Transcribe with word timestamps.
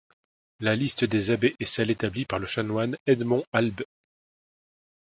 La 0.61 0.75
liste 0.75 1.03
des 1.03 1.29
abbés 1.29 1.55
est 1.59 1.67
celle 1.67 1.91
établie 1.91 2.25
par 2.25 2.39
le 2.39 2.47
chanoine 2.47 2.97
Edmond 3.05 3.43
Albe. 3.53 3.81